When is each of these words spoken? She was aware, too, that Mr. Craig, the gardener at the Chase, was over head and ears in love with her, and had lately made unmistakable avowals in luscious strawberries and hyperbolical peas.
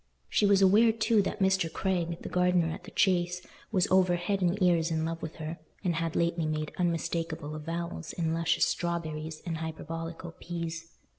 She 0.29 0.47
was 0.47 0.63
aware, 0.63 0.91
too, 0.91 1.21
that 1.21 1.37
Mr. 1.41 1.71
Craig, 1.71 2.23
the 2.23 2.27
gardener 2.27 2.73
at 2.73 2.85
the 2.85 2.89
Chase, 2.89 3.39
was 3.71 3.85
over 3.91 4.15
head 4.15 4.41
and 4.41 4.59
ears 4.59 4.89
in 4.89 5.05
love 5.05 5.21
with 5.21 5.35
her, 5.35 5.59
and 5.83 5.93
had 5.93 6.15
lately 6.15 6.47
made 6.47 6.71
unmistakable 6.79 7.53
avowals 7.53 8.11
in 8.11 8.33
luscious 8.33 8.65
strawberries 8.65 9.43
and 9.45 9.57
hyperbolical 9.57 10.31
peas. 10.39 10.89